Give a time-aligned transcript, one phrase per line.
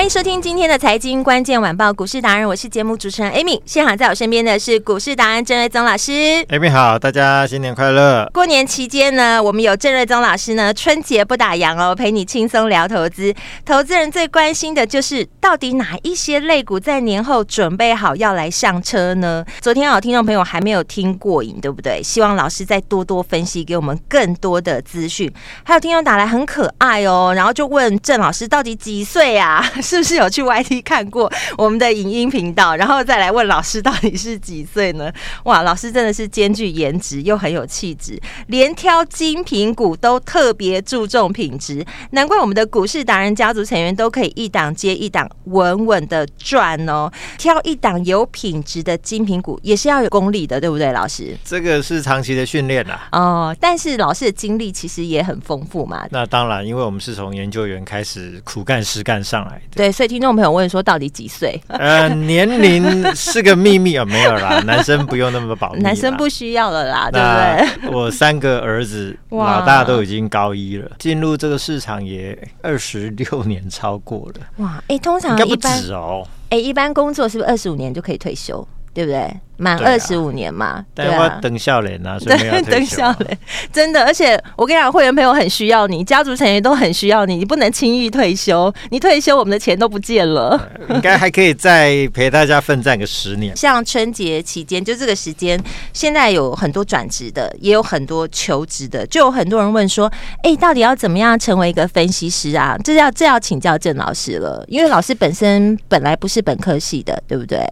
[0.00, 3.60] 欢迎收听今天的财经关键晚报股市达人，我是节目主持人 Amy。
[3.66, 6.10] 现场在我身边的是股市达人郑瑞宗老师。
[6.48, 8.26] Amy 好，大家新年快乐！
[8.32, 13.34] 过年期间呢，我们有郑瑞宗老师呢，春节不打烊哦，陪你轻松聊投资。
[13.66, 19.44] 投资人最关心的就是，到底哪一些类股在年后准备好要来上车呢？
[19.60, 22.02] 昨天有听众朋友还没有听过瘾，对不对？
[22.02, 25.30] 希望老师再多多分析，给我们更多的资讯。
[25.62, 29.62] 还有听众打来很可爱哦，然后就问郑老师到底几岁啊？
[29.90, 35.12] 是不是有去 YT 看过我们的影音频道，然后再来问老师到底是几岁呢？
[35.44, 47.10] 哇，老师真的是兼具颜值又很有气质，连挑精品股都特别注重品质，难怪我们的股市达人家族成员都可以一档接一档稳稳的赚哦。
[47.36, 51.36] 挑一档有品质的精品股也是要有功力的，对不对，老师？
[51.44, 53.08] 这个是长期的训练啦。
[53.10, 56.06] 哦，但是老师的经历其实也很丰富嘛。
[56.10, 59.79] 那当然，因为我们是从研究员开始苦干实干上来的。
[59.80, 60.10] 对，所以。
[60.10, 67.90] 听众朋友问说：“到底几岁？” 呃，年龄是个秘密啊，没有啦， 男生不用那么保密，男生不需要了啦，对不对？
[67.94, 74.40] 我三个儿子， 老大都已经高一了，进入这个市场也二十六年超过了。
[74.56, 78.66] 哇，哎、欸，通常一般哦，哎、欸，一般工作是不是二十五年就可以退休？
[78.92, 79.30] 对不对？
[79.56, 83.38] 满二十五年嘛，对啊，对等笑脸啊，对，等笑脸，
[83.70, 84.02] 真的。
[84.06, 88.72] 而且我跟你讲，会员朋友很需要你，家族成员都很需要你，你不能轻易退休。
[88.88, 90.58] 你退休，我们的钱都不见了。
[90.88, 93.54] 应该还可以再陪大家奋战个十年。
[93.54, 95.62] 像春节期间，就这个时间，
[95.92, 100.10] 现在有很多转职的，也有很多求职的，就有很多人问说
[100.42, 107.62] ：“哎，到底要怎么样成为一个分析师啊？”这要这要请教郑老师了，因为老师本身本来不是本科系的，对不对？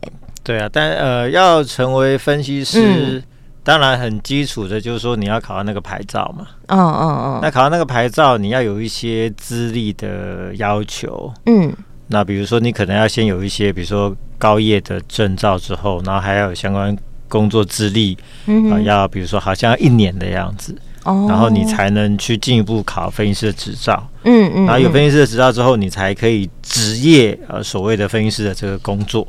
[0.49, 3.23] 对啊，但呃，要成为分析师，嗯、
[3.63, 6.47] 当然很基础的，就是说你要考到那个牌照嘛。
[6.69, 7.41] 嗯嗯嗯。
[7.43, 11.31] 那考到那个牌照，你要有一些资历的要求。
[11.45, 11.71] 嗯。
[12.07, 16.97] 那比如说，你可能要先有一些，比如说高业的证照之后，然后还要有相关
[17.29, 18.17] 工作资历。
[18.47, 18.81] 嗯、呃。
[18.81, 20.75] 要比如说，好像要一年的样子。
[21.09, 21.27] 哦。
[21.29, 24.09] 然后你才能去进一步考分析师的执照。
[24.25, 24.65] 嗯嗯。
[24.67, 29.27] 然后有分析师的执照之后，你才可以职业呃所谓的分析师的这个工作。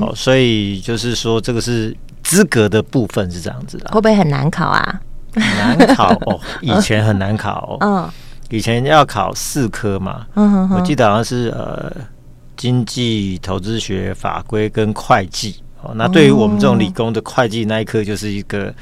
[0.00, 5.00] 哦，所以就是说，这个是资格的部分是这样子的，会不会很难考啊？
[5.34, 8.10] 难考哦，以前很难考哦， 嗯，
[8.50, 11.92] 以前要考四科嘛，嗯哼哼，我记得好像是呃，
[12.56, 18.74] 经济、投资学、法规跟会计，哦，那对于我们这种理工的会计那一科就是一个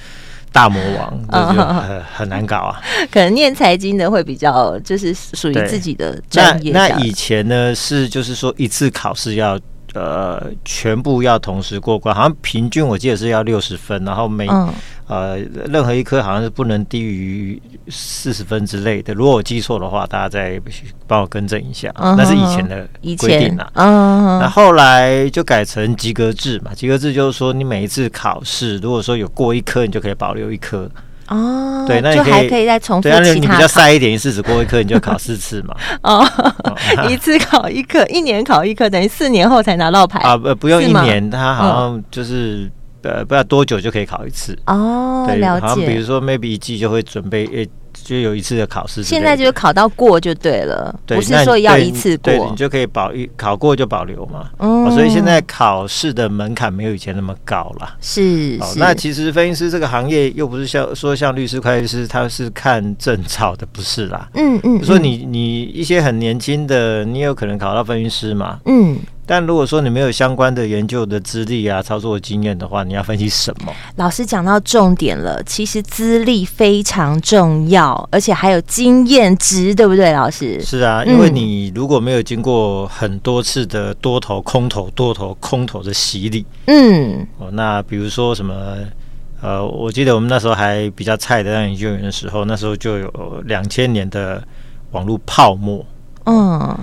[0.54, 2.80] 大魔王，嗯、就很很难搞啊。
[3.12, 6.72] 可能念财经的会比较就是属于自己的专业。
[6.72, 9.58] 那那以前呢是就是说一次考试要。
[9.94, 14.68] 呃，全部要同时过关，好像平均我记得是要六十分，然后每、嗯、
[15.06, 15.38] 呃
[15.68, 19.14] 任何一科好像是不能低于四十分之类的。
[19.14, 20.60] 如果我记错的话，大家再
[21.06, 21.92] 帮我更正一下。
[21.94, 22.88] 嗯、那是以前的
[23.18, 23.70] 规定啊。
[23.74, 30.90] 嗯，那后来就改成及格制嘛，及格制就是说你每一次考试，如果说有过一科，你就可以保留一科。
[31.28, 33.20] 哦，对，那你还可以再重复其他。
[33.20, 35.74] 对，你比较塞一点，一次只过一科，你就考四次嘛。
[36.02, 36.24] 哦，
[36.64, 36.76] 哦
[37.08, 40.36] 一次考一科，一年考一科，等于四年后才拿到牌啊？
[40.36, 42.70] 不，不用一年，他好像就是。
[43.06, 45.26] 呃，不知道多久就可以考一次哦。
[45.28, 45.66] 对，了解。
[45.66, 47.68] 好像比如说，maybe 一季就会准备，诶，
[48.04, 49.02] 就有一次的考试。
[49.02, 54.50] 现在就是考到过就对了，对，不是说要一次过，你就可以保一考过就保留嘛。
[54.58, 57.96] 嗯、哦，所以现在考试的门槛没有以前那么高了。
[58.00, 64.28] 是，哦，那其实分析师这个行业又不是像说像律师、会计师，他是看证照的，不是啦。
[64.34, 64.84] 嗯嗯。
[64.84, 68.60] 说你你一些很年轻的，你有可能考到分析师嘛？
[68.66, 68.98] 嗯。
[69.26, 73.72] 但如果说你没有相关的研究的资历啊、操作经验的话，你要分析什么？
[73.96, 80.60] 老师讲到重点了，其实资历非常重要，而且还有经验值，对不对，老师？
[80.60, 88.76] 是啊，因为你如果没有经过很多次的多头、空头、多头、空头的洗礼，嗯，哦，那比如说什么，
[89.40, 94.42] 呃，我记得我们那时候还比较菜的当研究员的时候，那时候就有两千年的
[94.90, 95.82] 网络泡沫，
[96.26, 96.76] 嗯，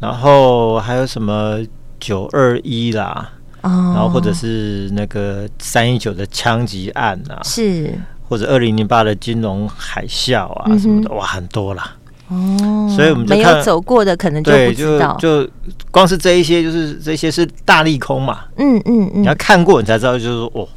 [0.00, 1.60] 然后还有什么？
[2.04, 3.30] 九二一啦，
[3.62, 7.98] 哦，然后或者是那个三一九的枪击案啊，是，
[8.28, 11.96] 或者二零零八的金融海啸啊什么的，嗯、哇，很多啦。
[12.28, 15.50] 哦，所以我们就没有走过的可能就不知道，就，就
[15.90, 18.44] 光是这一些，就是这些是大利空嘛。
[18.56, 20.68] 嗯嗯嗯，你要看过你才知道，就是说哦，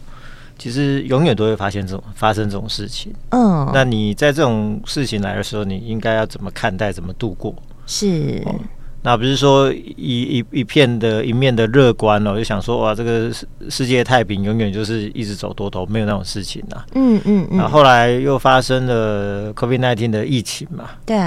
[0.58, 3.14] 其实永远都会发现这种发生这种事情。
[3.32, 7.54] 嗯，那你在这种事情来的时候，你应该要怎么看待，怎么度过？
[7.86, 8.42] 是。
[8.46, 8.56] 哦
[9.04, 16.86] 那不是说一一一片的一面的乐观哦，就想说哇，这个世世界太平永远就是一直走多头，没有那种事情呐、啊。
[16.96, 17.58] 嗯嗯嗯。
[17.58, 21.18] 然后后来又发生了 COVID-19 的疫情嘛，对，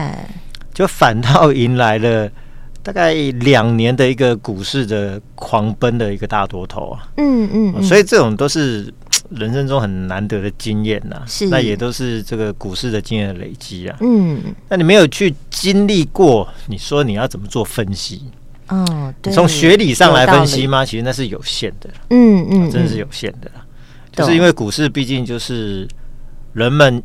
[0.74, 2.28] 就反倒迎来了
[2.82, 7.08] 大概两年的一个股市的狂奔的一个大多头啊。
[7.16, 7.82] 嗯嗯，嗯。
[7.82, 8.92] 所以这种都是。
[9.30, 13.96] 人生中很难得的经验呐、那也都是这个股市的经验的累积啊。
[14.00, 18.22] 嗯，那你没有去经历过，你说你要怎么做分析？
[18.66, 20.84] 哦，对，从学理上来分析吗？
[20.84, 21.88] 其实那是有限的。
[22.10, 23.48] 嗯嗯、哦，真的是有限的。
[24.10, 25.86] 就是因为股市毕竟就是
[26.52, 27.00] 人们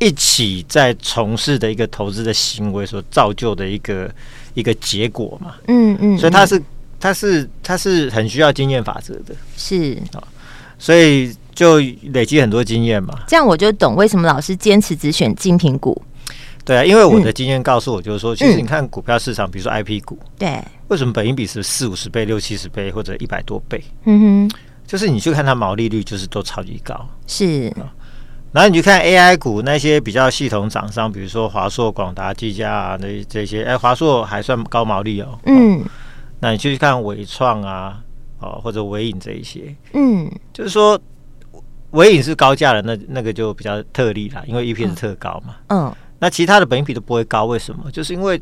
[0.00, 4.12] 一起在从事的一个投资的行为所造就的一个
[4.54, 5.54] 一个结果嘛。
[5.68, 6.60] 嗯嗯，所以它是
[6.98, 9.36] 它是它是很需要经验法则的。
[9.56, 10.22] 是啊，
[10.80, 11.32] 所以。
[11.54, 11.78] 就
[12.12, 16.00] 累积很多经验嘛，这样我就懂为什么老师坚持只选精品股。
[16.64, 20.58] 对啊，因为我的经验告诉我，就是说，嗯、其实你看股票市场，比如说 IP 股，对，
[20.88, 23.84] 为什么本益比是四五十倍、六七十倍或者一百多倍？
[24.04, 27.06] 嗯哼，就是你去看它毛利率，就是都超级高。
[27.26, 27.70] 是，
[28.50, 35.38] 然后你去看 AI 股那些比较系统厂商，比如说华硕、广达、技嘉啊，那这些，哎，华硕还算高毛利哦。
[35.44, 35.84] 嗯，
[36.40, 38.00] 那你去看伟创啊，
[38.40, 40.98] 哦，或者伟影这一些，嗯，就是说。
[41.94, 45.56] 纬颖是高价的，那那个就比较特例啦，因为 EPS 特高嘛。
[45.68, 47.90] 嗯，那其他的本益比都不会高，为什么？
[47.90, 48.40] 就是因为，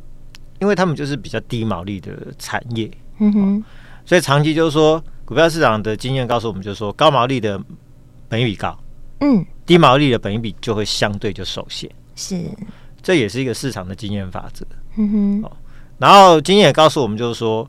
[0.59, 2.91] 因为他们就是比较低毛利的产业。
[3.19, 3.65] 嗯哼，
[4.07, 7.61] 所以长期就是说，股票市场的经验告诉我们，就是说高毛利的
[8.29, 8.77] 本益比高，
[9.21, 11.91] 嗯，低毛利的本益比就会相对就受限。
[12.17, 12.43] 是，
[13.03, 14.67] 这也是一个市场的经验法则。
[14.97, 15.53] 嗯哼，哦
[15.99, 17.69] 然后经验也告诉我们，就是说。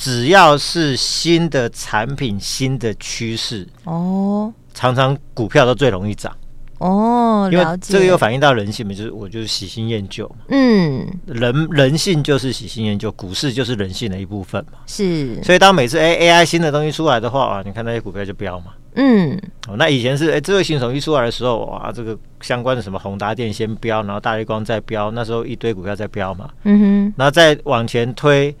[0.00, 6.34] 只要是新的产品、新的趋势，哦，常常股票都最容易涨
[6.78, 7.46] 哦。
[7.52, 10.36] 因为这个又反映到人性嘛，就是我就是喜新厌旧嘛。
[10.48, 14.78] 嗯，人人性就是喜新厌旧，股市就是人性的一部分嘛。
[14.86, 18.72] 是，所以当每次 A A I 新的东西出来的话啊，你看那些股票就飙嘛。
[18.94, 19.38] 嗯，
[19.68, 26.48] 哦，那以前是哎智慧型手机出来的时候哇，这个相关的什么宏达电先飙，然后大立光再飙，那时候一堆股票在飙嘛。
[26.64, 28.56] 嗯哼，然后再往前推。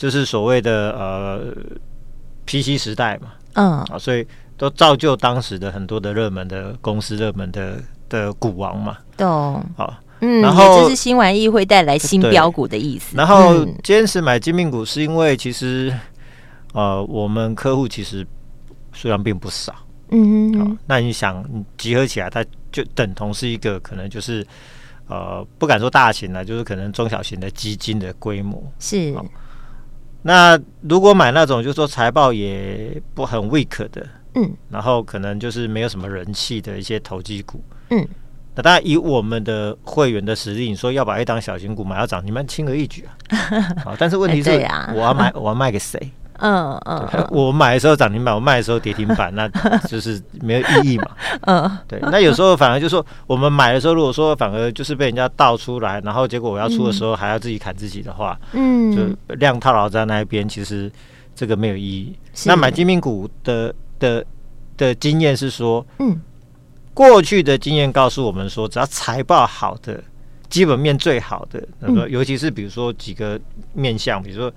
[0.00, 1.54] 就是所谓的呃
[2.46, 4.26] ，PC 时代嘛，嗯，啊，所以
[4.56, 7.76] 都造就当时的很多的热门的公司、热门的
[8.08, 13.14] 的股王嘛，懂，好，嗯，然后就是新玩意会带来新标股的意思。
[13.14, 15.94] 然后坚持买精品股，是因为其实
[16.72, 18.26] 呃，我们客户其实
[18.92, 19.74] 数量并不少，
[20.12, 22.42] 嗯那你想你集合起来，它
[22.72, 24.42] 就等同是一个可能就是
[25.08, 28.62] 呃，不敢说大型的，就是可能中小型的基金的规模。
[28.78, 29.14] 是。
[30.22, 38.06] 那如果买那种就是说财报也不很 weak 的，嗯，然后可能就是没有什么人气的一些投机股，嗯，
[38.54, 43.16] 那当然以我们的会员的实力，你说要把一档小型股买到涨，你们轻而易举啊。
[43.84, 44.50] 好，但是问题是，
[44.94, 45.98] 我要买，我要卖给谁？
[46.40, 49.48] 嗯嗯，我买的时候涨停板，我卖的时候跌停板， 那
[49.86, 51.08] 就是没有意义嘛。
[51.42, 51.98] 嗯，对。
[52.02, 60.90] 那有时候反而就是说，我们买的时候，如果说反而就是被人家倒出来，然后结果我要出的时候还要自己砍自己的话，嗯，就量套牢在那一边，其实
[61.34, 62.16] 这个没有意义。
[62.46, 64.24] 那买精品股的的
[64.76, 66.18] 的经验是说，嗯，
[66.94, 70.02] 过去的经验告诉我们说，只要财报好的，
[70.48, 73.38] 基本面最好的，那么尤其是比如说几个
[73.74, 74.50] 面向，比如说。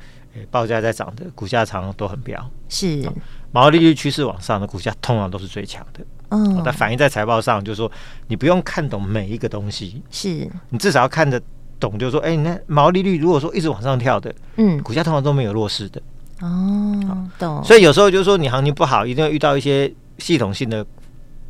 [0.49, 3.03] 报价在涨的股价常常都很飙，是
[3.51, 5.99] 毛利率趋势往上的股价通常都是最强的。
[6.29, 7.91] 嗯，但反映在财报上，就是说
[8.27, 11.39] 你不用看懂每一个东西，是你至少要看得
[11.79, 16.01] 懂，就是说，哎，那毛利率如果说一直往上跳的，嗯，股价通常都没有弱势的。
[16.41, 17.63] 哦，懂。
[17.63, 20.83] 所以有时候就是说，你行情不好，一定要遇到一些系统性的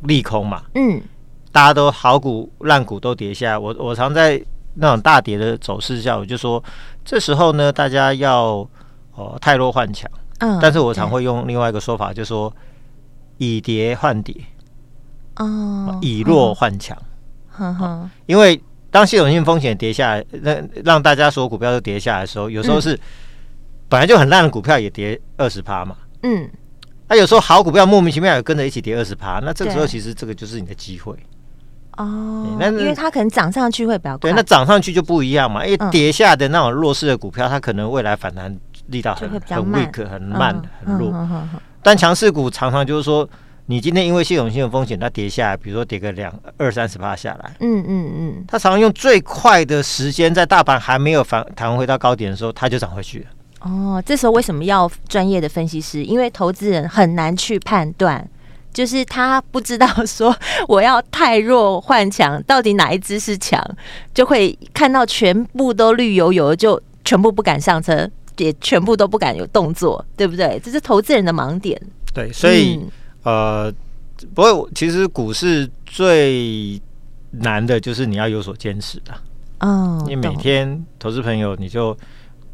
[0.02, 0.62] 利空嘛。
[0.74, 1.00] 嗯，
[1.50, 4.40] 大家都好股烂股都跌下来，我我常在
[4.74, 6.62] 那种大跌的走势下，我就说，
[7.04, 8.68] 这时候呢，大家要。
[9.16, 12.52] 哦，太弱换强，嗯，但是我常会用另外一个说法，就是说
[13.38, 14.34] 以跌换跌，
[15.36, 17.00] 哦，以弱换强，
[17.48, 22.98] 呵呵，因为当系统性风险跌下来，让让大家所有股票都跌下来的时候，有时候是
[23.88, 26.50] 本来就很烂的股票也跌二十趴嘛，嗯，
[27.06, 31.14] 那有时候好股票莫名其妙也跟着一起跌二十趴，那这个时候其实这个就是你的机会。
[31.96, 38.54] 哦，那因为它可能涨上去会比较快，对，那涨上去就不一样嘛，因为跌下的那种弱势的股票，它可能未来反弹
[38.86, 39.40] 力道很很
[39.72, 41.12] weak，很慢，很弱。
[41.82, 43.28] 但强势股常常就是说，
[43.66, 53.26] 你今天因为系统性的风险，它跌下来，比如说跌个两二三十趴下来，嗯嗯嗯，它常常用最快的时间，在大盘还没有反弹回到高点的时候，它就涨回去了。
[53.60, 56.04] 哦，这时候为什么要专业的分析师？
[56.04, 58.28] 因为投资人很难去判断。
[58.74, 60.36] 就是他不知道说
[60.68, 63.58] 我要太弱换强，到底哪一只是强，
[64.12, 70.60] 就会看到全部都绿油油，就全部不敢上车，也全部都不敢有动作，对不对？
[70.62, 71.80] 这是投资人的盲点。
[72.12, 72.80] 对，所以、
[73.22, 73.32] 嗯、
[73.66, 73.72] 呃，
[74.34, 76.78] 不过其实股市最
[77.30, 79.14] 难的就是你要有所坚持的。
[79.60, 81.96] 哦，你每天投资朋友你就。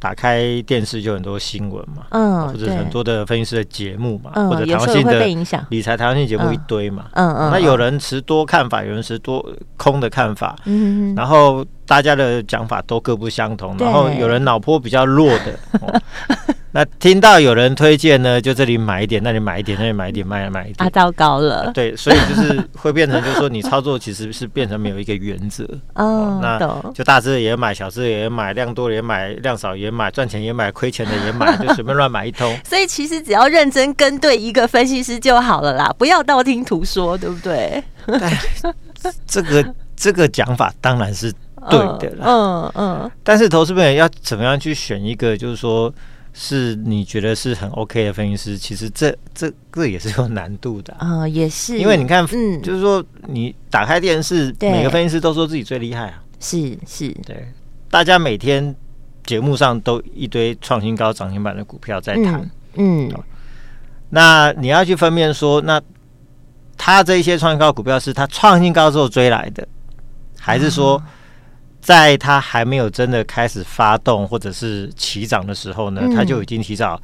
[0.01, 5.25] 打开电视就很多新闻嘛，嗯，或者很多的分析师的节目嘛，或者台湾性的
[5.69, 15.61] 理财台湾性节目一堆嘛，嗯嗯，那有人持多看法，有人持多空的看法，嗯，然后大家的讲法都各不相同，然后有人脑波比较弱的。
[16.73, 21.69] 那听到有人推荐呢，就这里买一点，那里买一点，那里买一点，买买一点，啊，糟糕了。
[21.75, 25.67] 对，所以就是会变成，就是说你操作其实是变成没有一个原则。
[25.95, 26.59] 哦，那
[26.95, 32.57] 就大只也买，小只也买，量多也买，量少也买，赚钱也买，亏钱的也买，就随便乱买一通。
[32.65, 37.83] 所以其实只要认真跟对一个分析师就好了啦，不要道听途说，对不对？
[39.27, 41.33] 这个这个讲法当然是
[41.69, 42.25] 对的啦。
[42.25, 43.11] 嗯嗯。
[43.25, 45.93] 但是投资朋友要怎么样去选一个，就是说。
[46.33, 57.49] 是你觉得是很 OK 的分析师，其实这这个也是有难度的啊、呃，也是，因为你看，嗯，就是说你打开电视，每个分析师都说自己最厉害啊，是是，对，
[57.91, 58.75] 大家每天
[59.25, 63.23] 节目上都一堆创新高涨停板的股票在谈，嗯，嗯，
[64.11, 65.81] 那你要去分辨说，那
[66.77, 69.67] 他这一些创新高股票是他创新高之后追来的，
[70.39, 71.03] 还是说？
[71.81, 77.01] 在它还没有真的开始发动或者是起涨的时候呢，它、嗯、就已经提早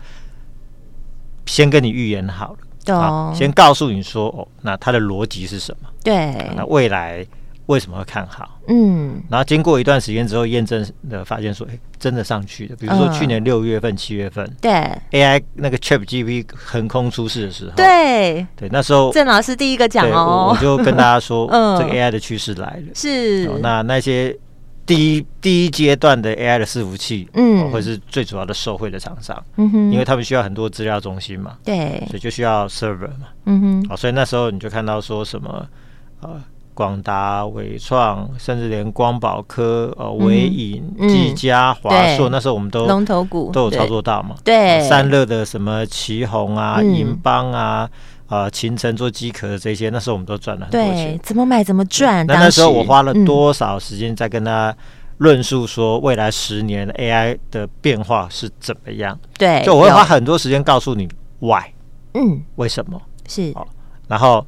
[1.47, 2.95] 先跟你预言好了，懂。
[2.97, 5.89] 哦、先告诉你说哦，那它的逻辑是什么？
[6.05, 7.27] 对，那未来
[7.67, 8.61] 为什么会看好？
[8.69, 12.77] 嗯，然后经过一段时间之后验证的发现说，哎，真的上去了。
[12.77, 14.71] 比如说去年六月份、七月份，对。
[15.13, 18.47] AI 那个 ChatGPT 横空出世的时候，对。
[18.55, 24.37] 对，那时候郑老师第一个讲哦，我，我就跟大家说， 嗯，这个 AI 的趋势来了，是、哦、那那些。
[24.87, 35.67] 第一第一阶段的 AI 的伺服器，嗯，会是最主要的受惠的厂商，嗯哼，因为他们需要很多资料中心嘛，对，所以就需要 server 嘛，嗯哼，好，所以那时候你就看到说什么，
[36.21, 36.41] 呃，
[36.73, 43.51] 广达、伟创，甚至连光宝科、呃，纬颖、技嘉、华硕，那时候我们都龙头股。
[43.51, 47.91] 都有操作到嘛，对，散热的什么奇宏啊、银邦啊。
[48.29, 51.17] 啊，勤程做机壳的这些，那时候我们都赚了很多钱。
[51.17, 52.27] 对，怎么买怎么赚。
[52.27, 54.75] 那那时候我花了多少时间在跟他
[55.19, 59.19] 论述说，未来十年 AI 的变化是怎么样？
[59.39, 61.63] 对，就我会花很多时间告诉你 why，
[62.15, 63.55] 嗯，为什么是？
[64.09, 64.45] 然后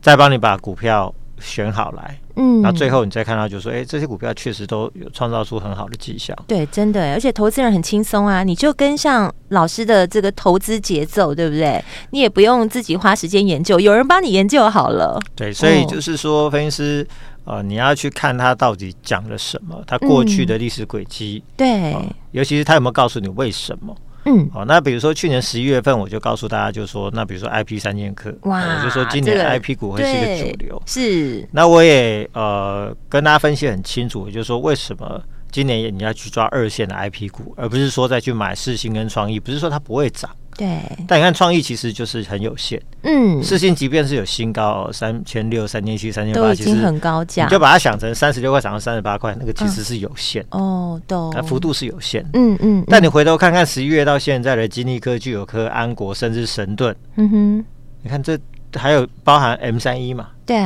[0.00, 2.18] 再帮你把股票选好来。
[2.40, 6.32] 嗯，那最后你再看到，就是说，哎，这些股票确实都有创造出很好的绩效。
[6.46, 11.84] 对，真的，而且投资人很轻松啊，你就跟上老师的这个投资节奏，对不对？
[12.12, 15.18] 你也不用自己花时间研究，有人帮你研究好了。
[15.34, 17.08] 对，所以就是说，分析师，
[17.44, 21.96] 呃，你要去看他到底讲了什么，他过去的历史轨迹，对，
[22.30, 23.96] 尤其是他有没有告诉你为什么。
[24.28, 31.48] 嗯，好，那比如说去年十一月份，我就告诉大家，就说那比如说 I P 三剑客，哇，我就说今年 I P 股会是一个主流，是。
[31.50, 40.30] 那我也呃跟大家分析很清楚，就是说为什么今年你要去抓二线的 I P 股，而不是说再去买四星跟创意，不是说它不会涨。
[40.58, 42.82] 对，但你看创意其实就是很有限。
[43.02, 50.44] 嗯，四星即便是有新高三千六、三千七、三千八，其实很高价，你就把它想成三十六块涨到三十八块，那个其实是有限。
[50.50, 51.30] 哦，懂。
[51.32, 52.28] 它幅度是有限。
[52.32, 52.84] 嗯嗯。
[52.88, 56.92] 但你回头看看十一月到现在的金立科、具有科、安国，甚至神盾。
[57.14, 57.64] 嗯哼。
[58.02, 58.36] 你看这
[58.74, 60.30] 还有包含 M 三一嘛？
[60.44, 60.58] 对。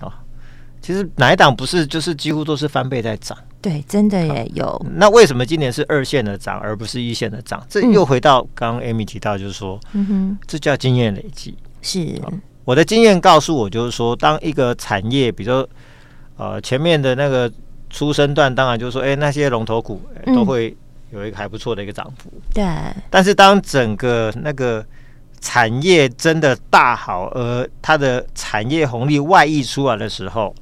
[0.00, 0.12] 哦，
[0.80, 3.36] 其实哪一档不是就是几乎都是翻倍在涨？
[3.62, 4.86] 对，真的也有。
[4.94, 7.62] 那为什么今年是二线的涨，而不是一线的涨？
[7.68, 11.54] 这又回到刚刚 Amy 提到，就是说，嗯哼，这叫经验累积。
[11.82, 12.18] 是，
[12.64, 15.68] 我的经验告诉我，就是说，当一个产业，比如说，
[16.38, 17.52] 呃，前面的那个
[17.90, 20.74] 出生段，当然就是说，哎，那些龙头股都会
[21.10, 22.32] 有一个还不错的一个涨幅。
[22.54, 22.64] 对。
[23.10, 24.82] 但是当整个那个
[25.42, 30.54] 产业真的大好，而它的产业红利外溢出来的时候。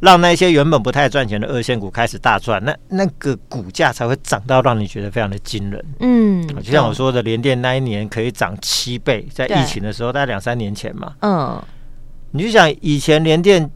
[0.00, 5.84] 让那些原本不太赚钱的二线股开始大赚，那那个股价才会涨到让你觉得非常的惊人。
[6.00, 11.14] 嗯，就像我说的，联电那一年可以涨七倍，在疫情的时候，大概两三年前嘛。
[11.22, 11.60] 嗯，
[12.30, 13.68] 你就想以前联电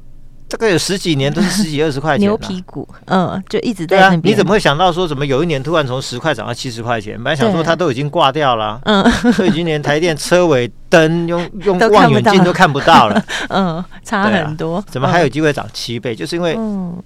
[0.52, 4.21] 这个有十几年都是十几二十块钱，牛皮股，嗯，就一直在那边。
[4.23, 7.14] 你怎么会想到说怎么有一年突然从十块涨到七十块钱？
[7.16, 14.85] 本来想说它都已经挂掉了，嗯，所以今年台电车尾灯用 用望远镜都看不到了， 嗯，差很多。
[14.90, 16.14] 怎么还有机会涨七倍？
[16.14, 16.54] 就是因为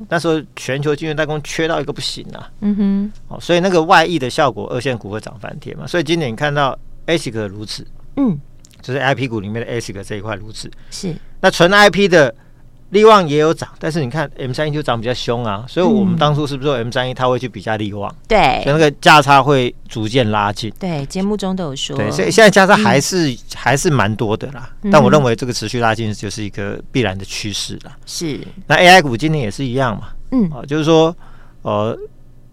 [0.09, 5.87] 那时候全球晶圆代工缺到一个不行啊，嗯哼，哦，所以那个外溢的效果，二线股会涨翻天嘛。
[5.87, 6.77] 所以今年你看到
[7.07, 7.87] ASIC 如此，
[8.17, 8.37] 嗯，
[8.83, 12.35] 就是 IP 股里面的 ASIC 这一块如此，是那纯 IP 的。
[12.91, 18.15] 力旺也有涨，但是你看 M 三一就涨比较凶啊，所以我们当初是不是说 M 三一它会去比价利旺？
[18.29, 20.73] 对，所以那个价差会逐渐拉近。
[20.79, 21.97] 对，节目中都有说。
[21.97, 27.97] 对，所以现在价差还是、嗯、还是蛮多的啦，但我认为这个持续拉近就是一个必然的趋势啦。
[28.07, 28.41] 是。
[28.69, 30.11] 那 AI 股今年也是一样嘛？
[30.31, 31.15] 嗯，啊，就是说，
[31.63, 31.99] 呃，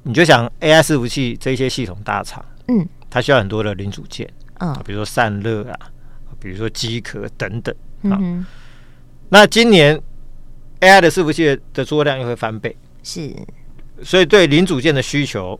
[0.02, 4.28] 你就想 AI 伺服器这些系统大厂，嗯，它需要很多的零组件，
[4.60, 5.78] 嗯，比如说散热啊，
[6.40, 7.74] 比如说机壳等等，
[8.12, 8.44] 啊，嗯、
[9.30, 10.02] 那今年。
[10.84, 13.34] AI 的伺服器的出货量又会翻倍，是，
[14.04, 15.60] 所以对零组件的需求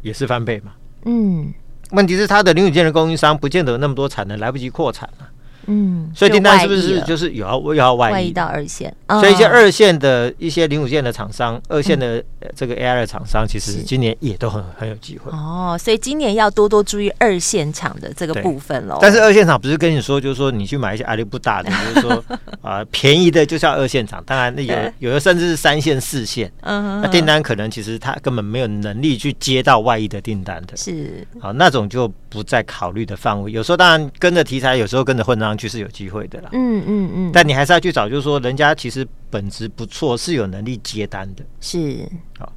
[0.00, 0.72] 也是翻倍嘛。
[1.04, 1.52] 嗯，
[1.90, 5.28] 问题是它的零组件的供应商不见得有那么多产能，来不及扩产啊。
[5.66, 8.94] 嗯，所以订单是不是就是有要又要外移到二线？
[9.08, 12.22] 所以一些二线的一些零五线的厂商，二线的
[12.56, 15.76] 这个 AI 的厂商，其实今年也都很很有机会哦。
[15.78, 18.98] 所以今年要多多注意二线厂的这个部分喽。
[19.00, 22.24] 但是二线厂不是跟你说，就是说你去买一些阿里不大的，就是说
[22.60, 24.22] 啊便宜的就是要二线厂。
[24.26, 33.52] 当然，那有 有的甚至是三线、四线，嗯，那订单可能其实他根本没有能力去接到外溢的订单的，是好那种就不在考虑的范围。
[33.52, 35.51] 有时候当然跟着题材，有时候跟着混账。
[35.56, 42.08] 去是有机会的啦，嗯嗯嗯，但你还是要去找，就是说人家其实本质不错，是有能力接单的，是。
[42.38, 42.52] 好。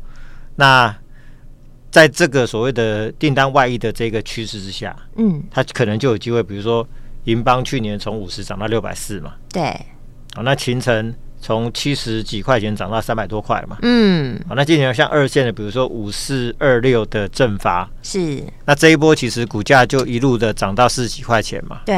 [0.56, 0.96] 那
[1.92, 6.88] 在这个所谓的订单外溢的这个趋势之下，嗯，他可能就有机会，比如说
[7.26, 9.64] 银邦去年从五十涨到六百四嘛，对，
[10.34, 11.14] 好，那勤诚。
[11.46, 21.96] 从七十几块钱涨到三百多块嘛，嗯，好，那今年像二线的，比如说五四二六的正发，是，那这一波其实股价就一路的涨到四十几块钱嘛，对，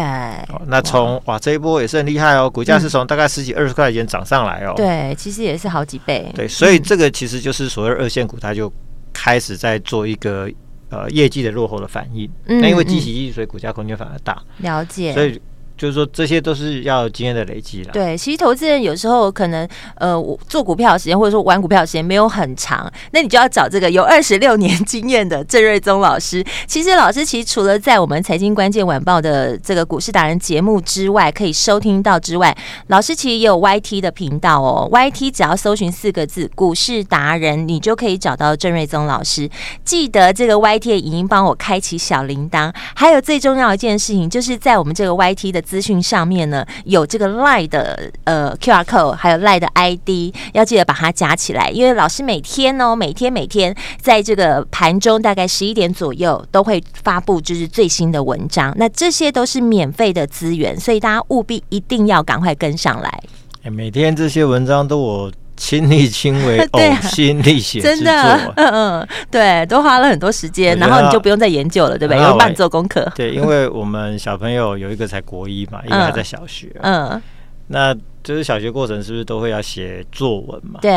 [0.66, 8.70] 那从哇，哇这一波也是很厉害哦，股价是从大概十几二十块钱涨上来哦，对，其实也是好几倍，对，所以这个其实就是所谓二线股，它就
[9.14, 10.52] 开始在做一个
[10.90, 15.42] 呃业绩的落后的反应，嗯，那因为基期低，所以股价空间反而大，了解，所以。
[15.78, 17.92] 就是说，这些都是要经验的累积了。
[17.94, 20.18] 对，其实投资人有时候可能，呃，
[20.50, 26.44] 做股票的时间或者说玩股票的时间没有很长，那你就要找这个有二十六年经验的郑瑞宗老师。
[26.66, 34.90] 其实老师其实除了在我们财经关键晚报的这个股市达人节目之外，可以收听到之外，老师其实也有 YT 的频道哦。
[34.92, 39.50] YT 只要搜寻四个字“股市达人”，你就可以找到郑瑞宗老师。
[39.86, 42.74] 记得这个 YT 的影音帮我开启小铃铛。
[42.96, 63.24] 还有最重要一件事情，就是在我们这个 YT 的资讯上面呢，有这个 Lie 的呃 QR code，还有 Lie 的 ID，要记得把它加起来，因为老师每天哦，每天每天在这个盘中大概十一点左右都会发布就是最新的文章，那这些都是免费的资源，所以大家务必一定要赶快跟上来。
[63.70, 65.32] 每天这些文章都我。
[65.58, 68.68] 亲力亲为， 呕心沥血，真的，嗯
[69.02, 72.24] 嗯，对，都花了很多时间，然后你就不用再研究了，对不对？
[72.24, 73.12] 有帮你做功课。
[73.16, 77.22] 对，因为我们小朋友有一个才国一嘛， 一个还在小学，嗯，
[77.68, 77.94] 那。
[78.28, 80.82] 就是小学过程是不是都会要写作文嘛？
[80.82, 80.92] 对。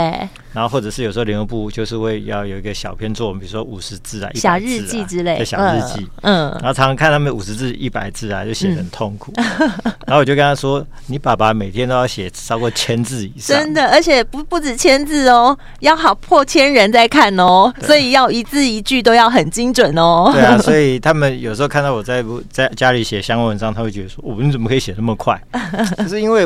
[0.53, 6.05] 然后或者是有时候联合部就是会要有一个小篇作文，比如说五十字啊、一百字啊、小日记之类的小日记。
[6.23, 6.51] 嗯。
[6.55, 9.33] 然后常常看他们五十字、一百字啊，就写得很痛苦。
[9.37, 9.47] 嗯、
[10.09, 20.33] 然后我就跟他说：“你爸爸每天都要写超过千字以上。”真的，而且不不止千字哦，要好破千人在看哦，所以要一字一句都要很精准哦。
[20.33, 25.41] 对啊， 所以他们有时候看到我在在家里写相关文章，他会觉得说：“我、哦、你怎么可以写那么快？”
[25.97, 26.45] 就是因为。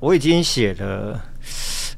[0.00, 1.20] 我已经写了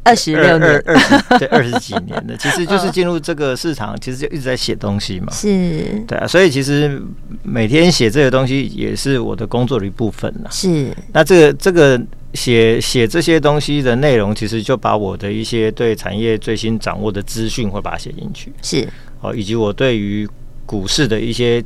[0.03, 2.35] 二十六年，二十对二十几年了。
[2.39, 5.31] 其实就是进入这个市场，其实就一直在写东西嘛。
[5.31, 6.27] 是，对啊。
[6.27, 7.01] 所以其实
[7.43, 10.51] 每天写这个东西也是我的工作的一部分了。
[10.51, 10.97] 是。
[11.13, 12.01] 那这个这个
[12.33, 18.51] 写写这些东西的内容，其实就把我的一些对产业最新掌握的资讯，会把它写进去。
[18.63, 18.89] 是。
[19.21, 20.27] 哦，以及我对于
[20.65, 21.63] 股市的一些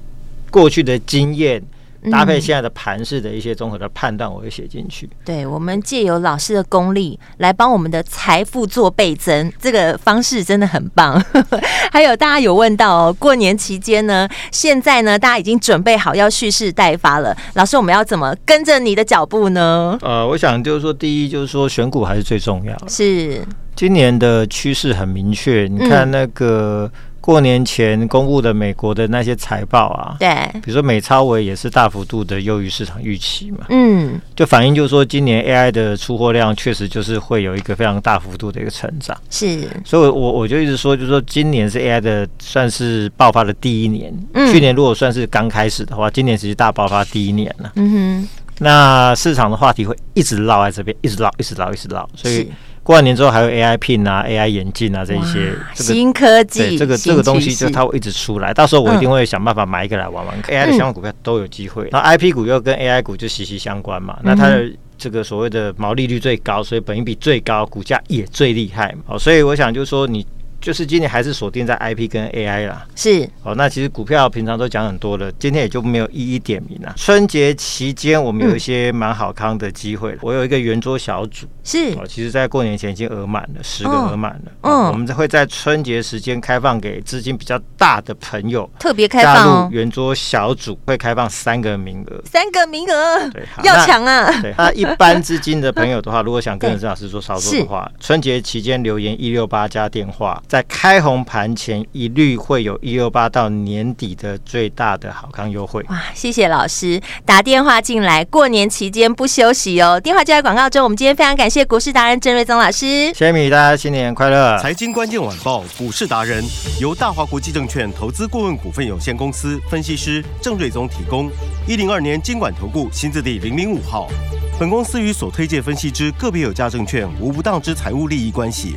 [0.50, 1.62] 过去的经验。
[2.10, 5.08] 搭配现在的盘式的一些综合的判断，我会写进去。
[5.24, 11.22] 对，我们借由老师的功力来帮我们的财富做倍增，这个方式真的很棒。
[11.90, 17.36] 还有大家有问到哦，过年期间呢，现在呢，大家已经准备好要蓄势待发了。
[17.54, 19.98] 老师，我们要怎么跟着你的脚步呢？
[20.02, 22.88] 呃，我想就是说，第一就是说选股还是最重要的。
[22.88, 23.42] 是，
[23.74, 26.90] 今年的趋势很明确，你看那个。
[27.24, 30.28] 过年前公布的美国的那些财报啊，对，
[30.60, 52.50] 比如说美超微也是大幅度的优于市场预期嘛，嗯，就反映就是说今年 AI 的出货量确实就是会有一个非常大幅度的一个成长，是，所以我我就一直说，就是说今年是 AI 的算是爆发的第一年，嗯，去年如果算是刚开始的话，今年其实大爆发第一年了，嗯哼，那市场的话题会一直绕在这边，一直绕，一直绕，一直绕，所以。
[52.84, 60.38] 过完年之后还有 AI Pin 啊，AI 眼镜啊，这一些、这个、新科技，这个这个东西就它会一直出来，到时候我一定会想办法买一个来玩玩。
[60.38, 68.98] 嗯、AI 的相关股票都有机会，然后 IP 股又跟 AI 股就息息相关嘛，那它的这个所谓的毛利率最高，所以本益比最高，股价也最厉害嘛。
[69.08, 70.24] 哦，所以我想就是说你。
[70.64, 73.54] 就是今年还是锁定在 IP 跟 AI 啦，是哦。
[73.54, 76.94] 那其实股票平常都讲很多了，今天也就没有一一点名了。
[76.96, 82.06] 春节期间我们有一些蛮好康的机会，我有一个圆桌小组，是哦。
[82.08, 84.52] 其实，在过年前已经额满了，十个额满了。
[84.62, 94.32] 嗯，我们会在春节时间开放给资金比较大的朋友，特别开放加入圆桌小组，会开放三个名额，三个名额，对，要抢啊！
[94.40, 100.42] 对，那一般资金的朋友的话，如果想跟着郑老师做操作的话， 春节期间留言一六八加电话。
[100.54, 105.84] 在开红盘前，一律会有一六八到年底的最大的好康优惠。
[105.88, 109.98] 哇，谢谢老师打电话进来，过年期间不休息哦。
[109.98, 110.84] 电话就在广告中。
[110.84, 114.56] 我们今天非常感谢股市达人郑瑞宗老师，谢谢米，大家新年快乐。
[114.58, 116.40] 财经关键晚报股市达人
[116.80, 121.28] 由大华国际证券投资顾问股份有限公司分析师郑瑞宗提供。
[121.66, 124.08] 一零二年金管投顾新字第零零五号。
[124.56, 128.76] 本公司与所推介分析之个别有价证券无不当之财务利益关系。